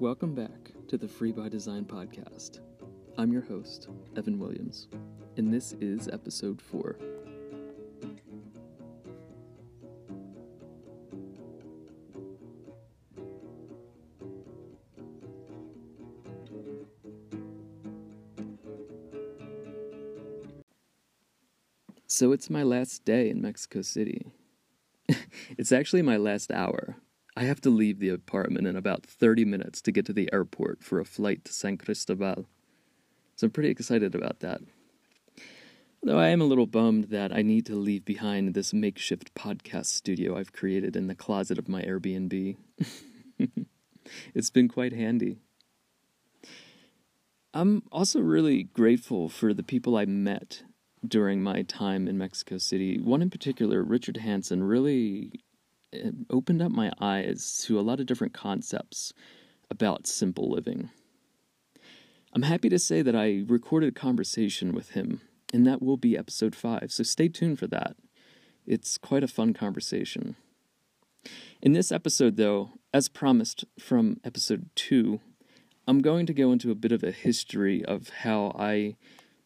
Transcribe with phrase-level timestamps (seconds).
[0.00, 2.60] Welcome back to the Free by Design podcast.
[3.18, 4.88] I'm your host, Evan Williams,
[5.36, 6.96] and this is episode 4.
[22.06, 24.32] So it's my last day in Mexico City.
[25.58, 26.89] it's actually my last hour.
[27.40, 30.84] I have to leave the apartment in about 30 minutes to get to the airport
[30.84, 32.44] for a flight to San Cristobal.
[33.34, 34.60] So I'm pretty excited about that.
[36.02, 39.86] Though I am a little bummed that I need to leave behind this makeshift podcast
[39.86, 42.58] studio I've created in the closet of my Airbnb.
[44.34, 45.38] it's been quite handy.
[47.54, 50.62] I'm also really grateful for the people I met
[51.08, 53.00] during my time in Mexico City.
[53.00, 55.40] One in particular, Richard Hanson, really
[55.92, 59.12] eh, opened up my eyes to a lot of different concepts
[59.70, 60.90] about simple living.
[62.32, 65.20] I'm happy to say that I recorded a conversation with him,
[65.52, 67.96] and that will be episode 5, so stay tuned for that.
[68.66, 70.36] It's quite a fun conversation.
[71.60, 75.20] In this episode, though, as promised from episode 2,
[75.86, 78.96] I'm going to go into a bit of a history of how I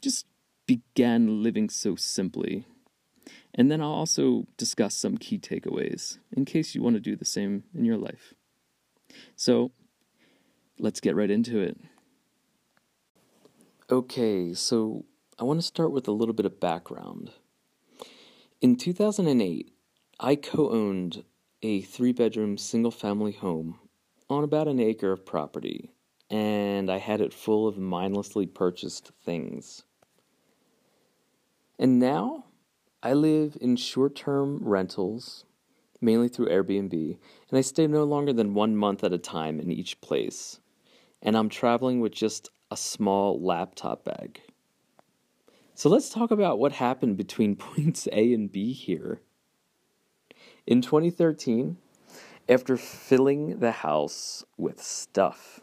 [0.00, 0.26] just
[0.66, 2.66] began living so simply.
[3.54, 7.24] And then I'll also discuss some key takeaways in case you want to do the
[7.24, 8.34] same in your life.
[9.36, 9.72] So,
[10.78, 11.76] let's get right into it.
[13.90, 15.04] Okay, so
[15.38, 17.32] I want to start with a little bit of background.
[18.62, 19.70] In 2008,
[20.18, 21.24] I co owned
[21.62, 23.78] a three bedroom single family home
[24.30, 25.90] on about an acre of property,
[26.30, 29.84] and I had it full of mindlessly purchased things.
[31.78, 32.46] And now
[33.02, 35.44] I live in short term rentals,
[36.00, 37.18] mainly through Airbnb,
[37.50, 40.60] and I stay no longer than one month at a time in each place.
[41.20, 44.40] And I'm traveling with just a small laptop bag.
[45.74, 49.20] So let's talk about what happened between points A and B here.
[50.64, 51.76] In 2013,
[52.48, 55.60] after filling the house with stuff,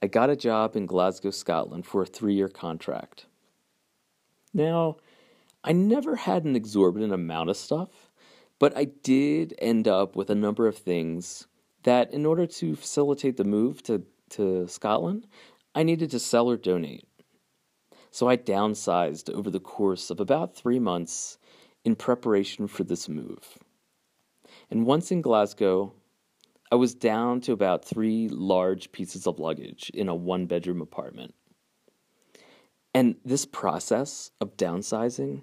[0.00, 3.26] I got a job in Glasgow, Scotland for a three year contract.
[4.52, 4.98] Now,
[5.66, 8.10] I never had an exorbitant amount of stuff,
[8.58, 11.46] but I did end up with a number of things
[11.84, 15.26] that, in order to facilitate the move to, to Scotland,
[15.74, 17.08] I needed to sell or donate.
[18.10, 21.38] So I downsized over the course of about three months
[21.82, 23.58] in preparation for this move.
[24.70, 25.94] And once in Glasgow,
[26.70, 31.34] I was down to about three large pieces of luggage in a one bedroom apartment.
[32.92, 35.42] And this process of downsizing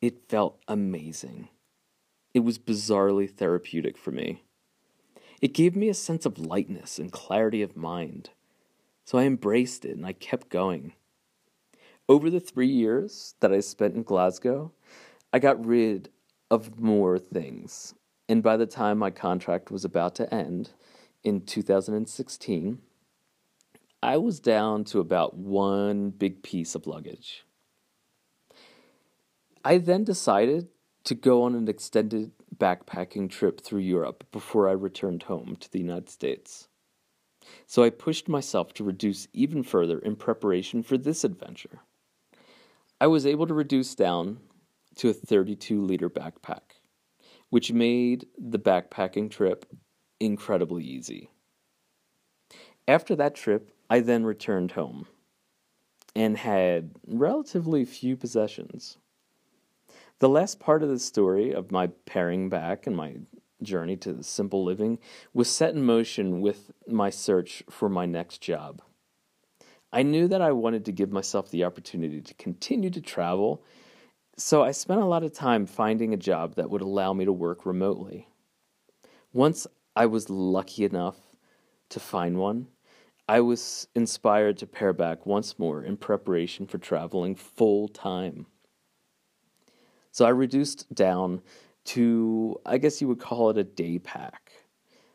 [0.00, 1.48] it felt amazing.
[2.32, 4.42] It was bizarrely therapeutic for me.
[5.40, 8.30] It gave me a sense of lightness and clarity of mind.
[9.04, 10.92] So I embraced it and I kept going.
[12.08, 14.72] Over the three years that I spent in Glasgow,
[15.32, 16.10] I got rid
[16.50, 17.94] of more things.
[18.28, 20.70] And by the time my contract was about to end
[21.24, 22.78] in 2016,
[24.02, 27.44] I was down to about one big piece of luggage.
[29.64, 30.68] I then decided
[31.04, 35.78] to go on an extended backpacking trip through Europe before I returned home to the
[35.78, 36.68] United States.
[37.66, 41.80] So I pushed myself to reduce even further in preparation for this adventure.
[43.00, 44.40] I was able to reduce down
[44.96, 46.80] to a 32 liter backpack,
[47.50, 49.66] which made the backpacking trip
[50.18, 51.30] incredibly easy.
[52.88, 55.06] After that trip, I then returned home
[56.14, 58.98] and had relatively few possessions.
[60.20, 63.16] The last part of the story of my paring back and my
[63.62, 64.98] journey to simple living
[65.32, 68.82] was set in motion with my search for my next job.
[69.90, 73.64] I knew that I wanted to give myself the opportunity to continue to travel,
[74.36, 77.32] so I spent a lot of time finding a job that would allow me to
[77.32, 78.28] work remotely.
[79.32, 81.16] Once I was lucky enough
[81.88, 82.66] to find one,
[83.26, 88.44] I was inspired to pare back once more in preparation for traveling full time.
[90.12, 91.40] So I reduced down
[91.86, 94.52] to, I guess you would call it a day pack,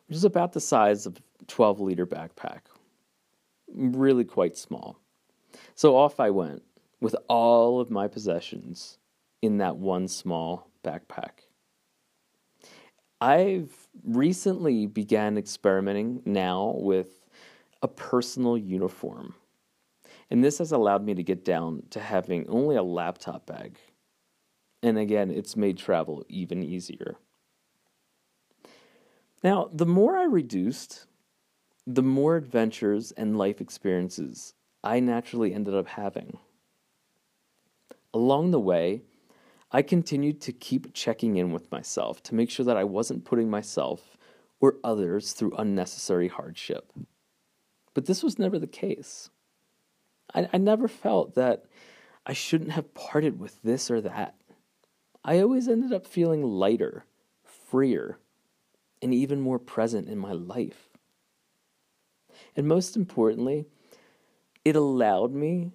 [0.07, 2.61] which is about the size of a 12 liter backpack.
[3.67, 4.99] Really quite small.
[5.75, 6.63] So off I went
[7.01, 8.97] with all of my possessions
[9.41, 11.45] in that one small backpack.
[13.21, 17.25] I've recently began experimenting now with
[17.81, 19.35] a personal uniform.
[20.29, 23.77] And this has allowed me to get down to having only a laptop bag
[24.85, 27.15] and again, it's made travel even easier.
[29.43, 31.05] Now, the more I reduced,
[31.87, 34.53] the more adventures and life experiences
[34.83, 36.37] I naturally ended up having.
[38.13, 39.01] Along the way,
[39.71, 43.49] I continued to keep checking in with myself to make sure that I wasn't putting
[43.49, 44.17] myself
[44.59, 46.93] or others through unnecessary hardship.
[47.95, 49.31] But this was never the case.
[50.33, 51.65] I, I never felt that
[52.25, 54.35] I shouldn't have parted with this or that.
[55.27, 57.05] I always ended up feeling lighter,
[57.43, 58.19] freer,
[59.01, 60.89] and even more present in my life.
[62.55, 63.65] And most importantly,
[64.63, 65.71] it allowed me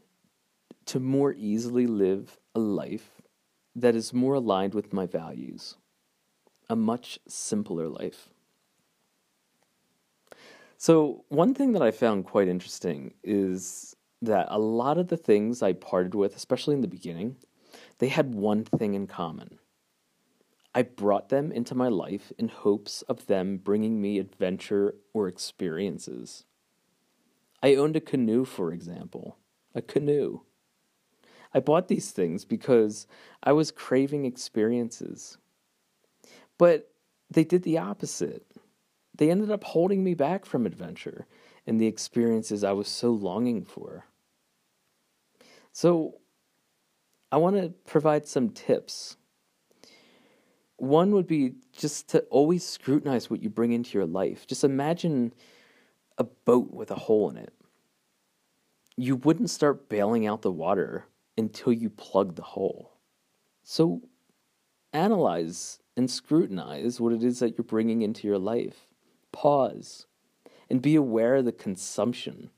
[0.86, 3.20] to more easily live a life
[3.74, 5.76] that is more aligned with my values,
[6.68, 8.28] a much simpler life.
[10.78, 15.60] So, one thing that I found quite interesting is that a lot of the things
[15.60, 17.36] I parted with, especially in the beginning,
[18.00, 19.58] they had one thing in common.
[20.74, 26.44] I brought them into my life in hopes of them bringing me adventure or experiences.
[27.62, 29.36] I owned a canoe, for example.
[29.74, 30.40] A canoe.
[31.52, 33.06] I bought these things because
[33.42, 35.36] I was craving experiences.
[36.56, 36.90] But
[37.30, 38.46] they did the opposite.
[39.14, 41.26] They ended up holding me back from adventure
[41.66, 44.06] and the experiences I was so longing for.
[45.72, 46.20] So,
[47.32, 49.16] I want to provide some tips.
[50.76, 54.46] One would be just to always scrutinize what you bring into your life.
[54.46, 55.32] Just imagine
[56.18, 57.52] a boat with a hole in it.
[58.96, 61.06] You wouldn't start bailing out the water
[61.36, 62.92] until you plug the hole.
[63.62, 64.02] So
[64.92, 68.88] analyze and scrutinize what it is that you're bringing into your life.
[69.32, 70.06] Pause
[70.68, 72.50] and be aware of the consumption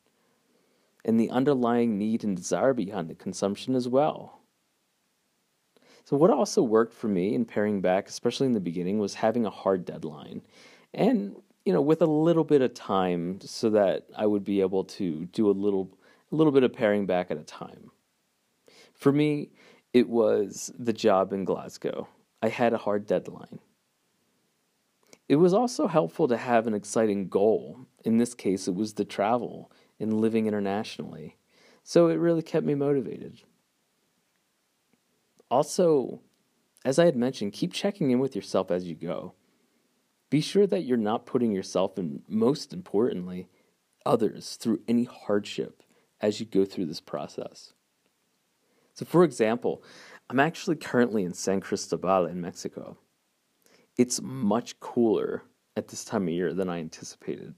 [1.05, 4.42] and the underlying need and desire behind the consumption as well.
[6.05, 9.47] So, what also worked for me in paring back, especially in the beginning, was having
[9.47, 10.43] a hard deadline.
[10.93, 14.85] And, you know, with a little bit of time so that I would be able
[14.85, 15.97] to do a little,
[16.31, 17.93] a little bit of paring back at a time.
[18.95, 19.51] For me,
[19.93, 22.09] it was the job in Glasgow.
[22.43, 23.61] I had a hard deadline.
[25.29, 27.87] It was also helpful to have an exciting goal.
[28.05, 29.71] In this case, it was the travel
[30.01, 31.37] and living internationally.
[31.85, 33.43] So it really kept me motivated.
[35.53, 36.23] Also,
[36.83, 39.35] as I had mentioned, keep checking in with yourself as you go.
[40.31, 43.51] Be sure that you're not putting yourself and, most importantly,
[44.07, 45.83] others through any hardship
[46.23, 47.75] as you go through this process.
[48.95, 49.83] So, for example,
[50.31, 52.97] I'm actually currently in San Cristobal in Mexico.
[53.99, 55.43] It's much cooler
[55.77, 57.57] at this time of year than I anticipated.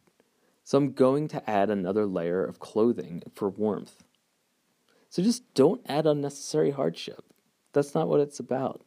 [0.65, 4.03] So I'm going to add another layer of clothing for warmth.
[5.11, 7.25] So just don't add unnecessary hardship.
[7.75, 8.81] That's not what it's about.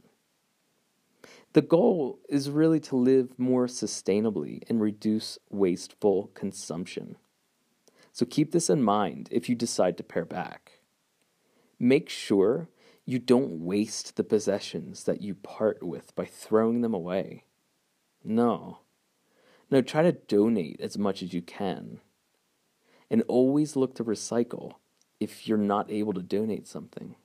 [1.54, 7.18] The goal is really to live more sustainably and reduce wasteful consumption.
[8.12, 10.80] So keep this in mind if you decide to pare back.
[11.80, 12.70] Make sure
[13.06, 17.44] you don't waste the possessions that you part with by throwing them away.
[18.24, 18.80] No.
[19.70, 22.00] No, try to donate as much as you can.
[23.10, 24.74] And always look to recycle
[25.20, 27.16] if you're not able to donate something.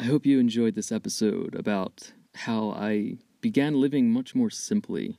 [0.00, 5.18] I hope you enjoyed this episode about how I began living much more simply.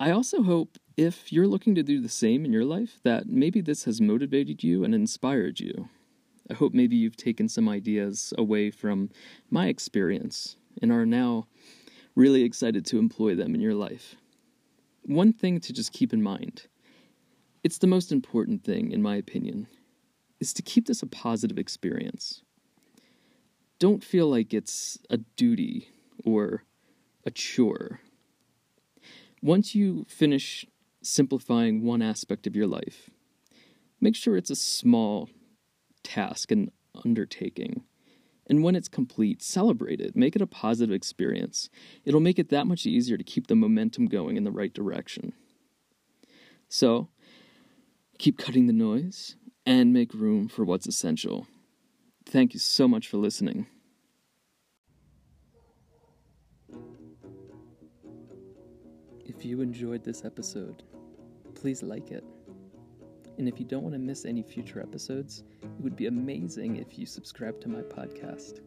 [0.00, 3.60] I also hope if you're looking to do the same in your life, that maybe
[3.60, 5.88] this has motivated you and inspired you.
[6.50, 9.10] I hope maybe you've taken some ideas away from
[9.48, 11.46] my experience and are now
[12.16, 14.16] really excited to employ them in your life.
[15.02, 16.66] One thing to just keep in mind
[17.62, 19.68] it's the most important thing, in my opinion,
[20.40, 22.42] is to keep this a positive experience.
[23.78, 25.88] Don't feel like it's a duty
[26.24, 26.64] or
[27.24, 28.00] a chore.
[29.42, 30.66] Once you finish
[31.02, 33.10] simplifying one aspect of your life,
[34.00, 35.30] make sure it's a small
[36.02, 36.70] task and
[37.04, 37.84] undertaking
[38.48, 40.16] and when it's complete, celebrate it.
[40.16, 41.68] Make it a positive experience.
[42.04, 45.34] It'll make it that much easier to keep the momentum going in the right direction.
[46.68, 47.08] So,
[48.18, 51.46] keep cutting the noise and make room for what's essential.
[52.30, 53.66] Thank you so much for listening.
[59.24, 60.82] If you enjoyed this episode,
[61.54, 62.24] please like it.
[63.38, 66.98] And if you don't want to miss any future episodes, it would be amazing if
[66.98, 68.60] you subscribe to my podcast.